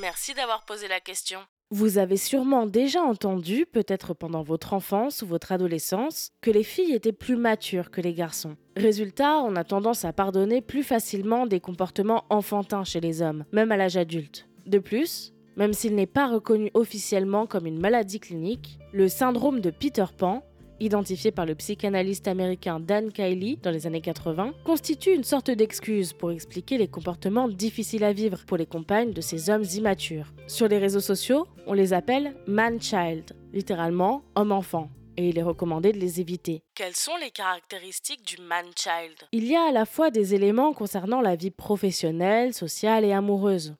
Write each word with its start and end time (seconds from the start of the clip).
Merci 0.00 0.34
d'avoir 0.34 0.64
posé 0.64 0.88
la 0.88 1.00
question. 1.00 1.40
Vous 1.70 1.98
avez 1.98 2.16
sûrement 2.16 2.64
déjà 2.64 3.02
entendu, 3.02 3.66
peut-être 3.66 4.14
pendant 4.14 4.42
votre 4.42 4.72
enfance 4.72 5.20
ou 5.20 5.26
votre 5.26 5.52
adolescence, 5.52 6.30
que 6.40 6.50
les 6.50 6.62
filles 6.62 6.94
étaient 6.94 7.12
plus 7.12 7.36
matures 7.36 7.90
que 7.90 8.00
les 8.00 8.14
garçons. 8.14 8.56
Résultat, 8.76 9.38
on 9.40 9.54
a 9.54 9.64
tendance 9.64 10.06
à 10.06 10.14
pardonner 10.14 10.62
plus 10.62 10.82
facilement 10.82 11.46
des 11.46 11.60
comportements 11.60 12.24
enfantins 12.30 12.84
chez 12.84 13.00
les 13.00 13.20
hommes, 13.20 13.44
même 13.52 13.70
à 13.70 13.76
l'âge 13.76 13.98
adulte. 13.98 14.48
De 14.64 14.78
plus, 14.78 15.34
même 15.56 15.74
s'il 15.74 15.94
n'est 15.94 16.06
pas 16.06 16.28
reconnu 16.28 16.70
officiellement 16.72 17.46
comme 17.46 17.66
une 17.66 17.80
maladie 17.80 18.20
clinique, 18.20 18.78
le 18.92 19.08
syndrome 19.08 19.60
de 19.60 19.70
Peter 19.70 20.06
Pan 20.16 20.42
identifié 20.80 21.30
par 21.30 21.46
le 21.46 21.54
psychanalyste 21.54 22.28
américain 22.28 22.80
Dan 22.80 23.12
Kiley 23.12 23.56
dans 23.62 23.70
les 23.70 23.86
années 23.86 24.00
80, 24.00 24.54
constitue 24.64 25.14
une 25.14 25.24
sorte 25.24 25.50
d'excuse 25.50 26.12
pour 26.12 26.30
expliquer 26.30 26.78
les 26.78 26.88
comportements 26.88 27.48
difficiles 27.48 28.04
à 28.04 28.12
vivre 28.12 28.44
pour 28.46 28.56
les 28.56 28.66
compagnes 28.66 29.12
de 29.12 29.20
ces 29.20 29.50
hommes 29.50 29.64
immatures. 29.74 30.32
Sur 30.46 30.68
les 30.68 30.78
réseaux 30.78 31.00
sociaux, 31.00 31.46
on 31.66 31.72
les 31.72 31.92
appelle 31.92 32.34
man-child, 32.46 33.36
littéralement 33.52 34.22
homme-enfant, 34.34 34.90
et 35.16 35.28
il 35.30 35.38
est 35.38 35.42
recommandé 35.42 35.92
de 35.92 35.98
les 35.98 36.20
éviter. 36.20 36.62
Quelles 36.74 36.94
sont 36.94 37.16
les 37.20 37.30
caractéristiques 37.30 38.24
du 38.24 38.40
man-child? 38.40 39.28
Il 39.32 39.46
y 39.46 39.56
a 39.56 39.68
à 39.68 39.72
la 39.72 39.84
fois 39.84 40.10
des 40.10 40.34
éléments 40.34 40.72
concernant 40.72 41.20
la 41.20 41.34
vie 41.34 41.50
professionnelle, 41.50 42.54
sociale 42.54 43.04
et 43.04 43.12
amoureuse. 43.12 43.74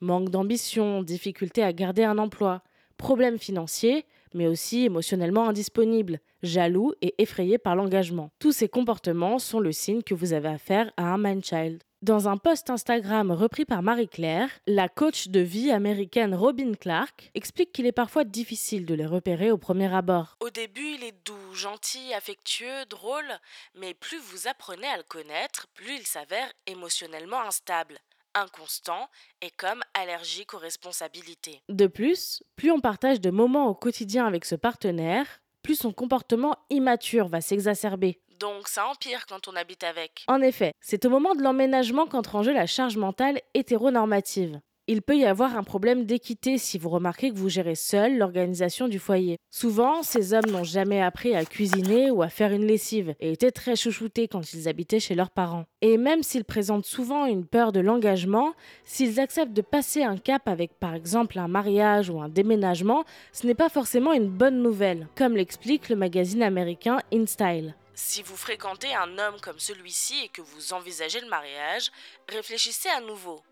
Manque 0.00 0.30
d'ambition, 0.30 1.02
difficulté 1.02 1.62
à 1.62 1.72
garder 1.72 2.04
un 2.04 2.18
emploi, 2.18 2.62
problèmes 2.96 3.38
financiers, 3.38 4.06
mais 4.34 4.46
aussi 4.46 4.84
émotionnellement 4.84 5.48
indisponible, 5.48 6.20
jaloux 6.42 6.92
et 7.02 7.14
effrayé 7.18 7.58
par 7.58 7.76
l'engagement. 7.76 8.30
Tous 8.38 8.52
ces 8.52 8.68
comportements 8.68 9.38
sont 9.38 9.60
le 9.60 9.72
signe 9.72 10.02
que 10.02 10.14
vous 10.14 10.32
avez 10.32 10.48
affaire 10.48 10.92
à 10.96 11.12
un 11.12 11.18
man-child. 11.18 11.82
Dans 12.00 12.28
un 12.28 12.36
post 12.36 12.70
Instagram 12.70 13.32
repris 13.32 13.64
par 13.64 13.82
Marie-Claire, 13.82 14.50
la 14.68 14.88
coach 14.88 15.28
de 15.28 15.40
vie 15.40 15.72
américaine 15.72 16.32
Robin 16.32 16.74
Clark 16.74 17.32
explique 17.34 17.72
qu'il 17.72 17.86
est 17.86 17.92
parfois 17.92 18.22
difficile 18.22 18.86
de 18.86 18.94
les 18.94 19.04
repérer 19.04 19.50
au 19.50 19.58
premier 19.58 19.92
abord. 19.92 20.36
Au 20.38 20.50
début, 20.50 20.94
il 20.94 21.02
est 21.02 21.26
doux, 21.26 21.54
gentil, 21.54 22.14
affectueux, 22.14 22.86
drôle, 22.88 23.26
mais 23.74 23.94
plus 23.94 24.20
vous 24.20 24.46
apprenez 24.46 24.86
à 24.86 24.96
le 24.96 25.02
connaître, 25.02 25.66
plus 25.74 25.96
il 25.96 26.06
s'avère 26.06 26.52
émotionnellement 26.68 27.40
instable 27.40 27.98
inconstant 28.34 29.08
et 29.42 29.50
comme 29.50 29.82
allergique 29.94 30.54
aux 30.54 30.58
responsabilités. 30.58 31.62
De 31.68 31.86
plus, 31.86 32.42
plus 32.56 32.70
on 32.70 32.80
partage 32.80 33.20
de 33.20 33.30
moments 33.30 33.68
au 33.68 33.74
quotidien 33.74 34.26
avec 34.26 34.44
ce 34.44 34.54
partenaire, 34.54 35.26
plus 35.62 35.76
son 35.76 35.92
comportement 35.92 36.56
immature 36.70 37.28
va 37.28 37.40
s'exacerber. 37.40 38.20
Donc 38.38 38.68
ça 38.68 38.86
empire 38.86 39.26
quand 39.26 39.48
on 39.48 39.56
habite 39.56 39.82
avec. 39.82 40.24
En 40.28 40.40
effet, 40.40 40.72
c'est 40.80 41.04
au 41.04 41.10
moment 41.10 41.34
de 41.34 41.42
l'emménagement 41.42 42.06
qu'entre 42.06 42.36
en 42.36 42.42
jeu 42.42 42.52
la 42.52 42.66
charge 42.66 42.96
mentale 42.96 43.40
hétéronormative. 43.54 44.60
Il 44.90 45.02
peut 45.02 45.18
y 45.18 45.26
avoir 45.26 45.54
un 45.54 45.64
problème 45.64 46.06
d'équité 46.06 46.56
si 46.56 46.78
vous 46.78 46.88
remarquez 46.88 47.28
que 47.28 47.36
vous 47.36 47.50
gérez 47.50 47.74
seul 47.74 48.16
l'organisation 48.16 48.88
du 48.88 48.98
foyer. 48.98 49.36
Souvent, 49.50 50.02
ces 50.02 50.32
hommes 50.32 50.50
n'ont 50.50 50.64
jamais 50.64 51.02
appris 51.02 51.34
à 51.34 51.44
cuisiner 51.44 52.10
ou 52.10 52.22
à 52.22 52.30
faire 52.30 52.54
une 52.54 52.64
lessive 52.64 53.14
et 53.20 53.32
étaient 53.32 53.50
très 53.50 53.76
chouchoutés 53.76 54.28
quand 54.28 54.54
ils 54.54 54.66
habitaient 54.66 54.98
chez 54.98 55.14
leurs 55.14 55.28
parents. 55.28 55.66
Et 55.82 55.98
même 55.98 56.22
s'ils 56.22 56.46
présentent 56.46 56.86
souvent 56.86 57.26
une 57.26 57.44
peur 57.44 57.72
de 57.72 57.80
l'engagement, 57.80 58.54
s'ils 58.86 59.20
acceptent 59.20 59.52
de 59.52 59.60
passer 59.60 60.04
un 60.04 60.16
cap 60.16 60.48
avec 60.48 60.72
par 60.78 60.94
exemple 60.94 61.38
un 61.38 61.48
mariage 61.48 62.08
ou 62.08 62.22
un 62.22 62.30
déménagement, 62.30 63.04
ce 63.34 63.46
n'est 63.46 63.54
pas 63.54 63.68
forcément 63.68 64.14
une 64.14 64.30
bonne 64.30 64.62
nouvelle, 64.62 65.06
comme 65.16 65.36
l'explique 65.36 65.90
le 65.90 65.96
magazine 65.96 66.42
américain 66.42 67.00
InStyle. 67.12 67.74
Si 67.92 68.22
vous 68.22 68.36
fréquentez 68.36 68.94
un 68.94 69.18
homme 69.18 69.38
comme 69.42 69.58
celui-ci 69.58 70.14
et 70.24 70.28
que 70.28 70.40
vous 70.40 70.72
envisagez 70.72 71.20
le 71.20 71.28
mariage, 71.28 71.90
réfléchissez 72.30 72.88
à 72.88 73.02
nouveau 73.02 73.42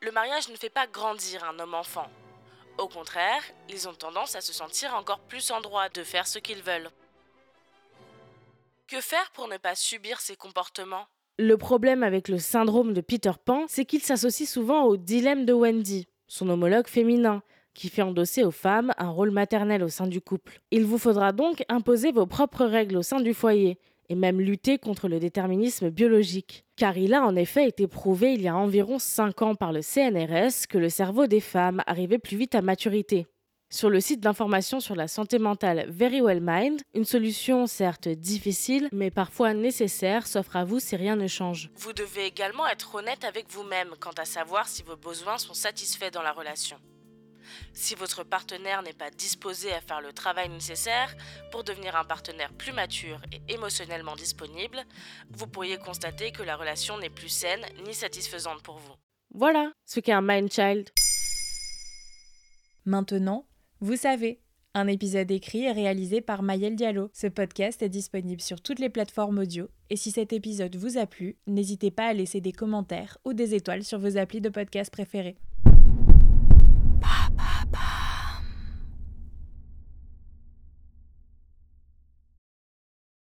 le 0.00 0.10
mariage 0.12 0.48
ne 0.48 0.56
fait 0.56 0.70
pas 0.70 0.86
grandir 0.86 1.44
un 1.44 1.58
homme-enfant. 1.58 2.08
Au 2.78 2.88
contraire, 2.88 3.42
ils 3.68 3.88
ont 3.88 3.94
tendance 3.94 4.34
à 4.34 4.40
se 4.40 4.52
sentir 4.52 4.94
encore 4.94 5.20
plus 5.20 5.50
en 5.50 5.60
droit 5.60 5.88
de 5.88 6.02
faire 6.02 6.26
ce 6.26 6.38
qu'ils 6.38 6.62
veulent. 6.62 6.90
Que 8.88 9.00
faire 9.00 9.30
pour 9.32 9.48
ne 9.48 9.56
pas 9.56 9.74
subir 9.74 10.20
ces 10.20 10.36
comportements? 10.36 11.06
Le 11.38 11.56
problème 11.56 12.02
avec 12.02 12.28
le 12.28 12.38
syndrome 12.38 12.92
de 12.92 13.00
Peter 13.00 13.32
Pan, 13.44 13.64
c'est 13.68 13.84
qu'il 13.84 14.02
s'associe 14.02 14.48
souvent 14.48 14.84
au 14.84 14.96
dilemme 14.96 15.44
de 15.46 15.52
Wendy, 15.52 16.08
son 16.26 16.48
homologue 16.48 16.86
féminin, 16.86 17.42
qui 17.74 17.88
fait 17.88 18.02
endosser 18.02 18.44
aux 18.44 18.50
femmes 18.50 18.92
un 18.98 19.08
rôle 19.08 19.30
maternel 19.30 19.82
au 19.82 19.88
sein 19.88 20.06
du 20.06 20.20
couple. 20.20 20.60
Il 20.70 20.84
vous 20.84 20.98
faudra 20.98 21.32
donc 21.32 21.64
imposer 21.68 22.12
vos 22.12 22.26
propres 22.26 22.66
règles 22.66 22.98
au 22.98 23.02
sein 23.02 23.20
du 23.20 23.32
foyer, 23.32 23.78
et 24.12 24.14
même 24.14 24.42
lutter 24.42 24.76
contre 24.76 25.08
le 25.08 25.18
déterminisme 25.18 25.88
biologique. 25.88 26.66
Car 26.76 26.98
il 26.98 27.14
a 27.14 27.22
en 27.22 27.34
effet 27.34 27.66
été 27.66 27.86
prouvé 27.86 28.34
il 28.34 28.42
y 28.42 28.48
a 28.48 28.54
environ 28.54 28.98
5 28.98 29.40
ans 29.40 29.54
par 29.54 29.72
le 29.72 29.80
CNRS 29.80 30.66
que 30.68 30.76
le 30.76 30.90
cerveau 30.90 31.26
des 31.26 31.40
femmes 31.40 31.82
arrivait 31.86 32.18
plus 32.18 32.36
vite 32.36 32.54
à 32.54 32.60
maturité. 32.60 33.26
Sur 33.70 33.88
le 33.88 34.00
site 34.00 34.20
d'information 34.20 34.80
sur 34.80 34.94
la 34.94 35.08
santé 35.08 35.38
mentale 35.38 35.86
Very 35.88 36.20
Well 36.20 36.40
Mind, 36.42 36.82
une 36.92 37.06
solution 37.06 37.66
certes 37.66 38.08
difficile 38.08 38.90
mais 38.92 39.10
parfois 39.10 39.54
nécessaire 39.54 40.26
s'offre 40.26 40.56
à 40.56 40.64
vous 40.64 40.78
si 40.78 40.94
rien 40.94 41.16
ne 41.16 41.26
change. 41.26 41.70
Vous 41.76 41.94
devez 41.94 42.26
également 42.26 42.68
être 42.68 42.94
honnête 42.96 43.24
avec 43.24 43.50
vous-même 43.50 43.94
quant 43.98 44.18
à 44.18 44.26
savoir 44.26 44.68
si 44.68 44.82
vos 44.82 44.96
besoins 44.96 45.38
sont 45.38 45.54
satisfaits 45.54 46.10
dans 46.12 46.20
la 46.20 46.32
relation. 46.32 46.76
Si 47.74 47.94
votre 47.94 48.24
partenaire 48.24 48.82
n'est 48.82 48.92
pas 48.92 49.10
disposé 49.10 49.72
à 49.72 49.80
faire 49.80 50.00
le 50.00 50.12
travail 50.12 50.48
nécessaire 50.48 51.14
pour 51.50 51.64
devenir 51.64 51.96
un 51.96 52.04
partenaire 52.04 52.52
plus 52.52 52.72
mature 52.72 53.20
et 53.32 53.52
émotionnellement 53.52 54.16
disponible, 54.16 54.82
vous 55.30 55.46
pourriez 55.46 55.78
constater 55.78 56.32
que 56.32 56.42
la 56.42 56.56
relation 56.56 56.98
n'est 56.98 57.10
plus 57.10 57.28
saine 57.28 57.64
ni 57.86 57.94
satisfaisante 57.94 58.62
pour 58.62 58.78
vous. 58.78 58.94
Voilà 59.34 59.72
ce 59.86 60.00
qu'est 60.00 60.12
un 60.12 60.22
mind 60.22 60.52
child. 60.52 60.90
Maintenant, 62.84 63.46
vous 63.80 63.96
savez. 63.96 64.40
Un 64.74 64.86
épisode 64.86 65.30
écrit 65.30 65.64
et 65.64 65.72
réalisé 65.72 66.22
par 66.22 66.42
Mayel 66.42 66.76
Diallo. 66.76 67.10
Ce 67.12 67.26
podcast 67.26 67.82
est 67.82 67.90
disponible 67.90 68.40
sur 68.40 68.62
toutes 68.62 68.78
les 68.78 68.88
plateformes 68.88 69.38
audio. 69.38 69.68
Et 69.90 69.96
si 69.96 70.10
cet 70.10 70.32
épisode 70.32 70.76
vous 70.76 70.96
a 70.96 71.04
plu, 71.04 71.36
n'hésitez 71.46 71.90
pas 71.90 72.06
à 72.06 72.12
laisser 72.14 72.40
des 72.40 72.52
commentaires 72.52 73.18
ou 73.26 73.34
des 73.34 73.54
étoiles 73.54 73.84
sur 73.84 73.98
vos 73.98 74.16
applis 74.16 74.40
de 74.40 74.48
podcast 74.48 74.90
préférés. 74.90 75.36